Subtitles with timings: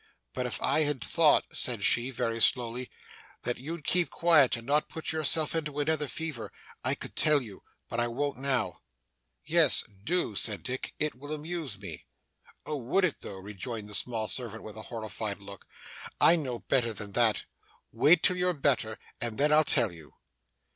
[0.33, 2.89] 'But, if I thought,' said she, very slowly,
[3.43, 6.51] 'that you'd keep quiet, and not put yourself into another fever,
[6.83, 8.81] I could tell you but I won't now.'
[9.45, 10.95] 'Yes, do,' said Dick.
[10.97, 12.07] 'It will amuse me.'
[12.65, 12.77] 'Oh!
[12.77, 15.67] would it though!' rejoined the small servant, with a horrified look.
[16.19, 17.45] 'I know better than that.
[17.91, 20.15] Wait till you're better and then I'll tell you.